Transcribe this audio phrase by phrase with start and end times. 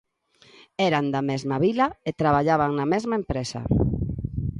[0.87, 3.61] Eran da mesma vila e traballaban na mesma empresa.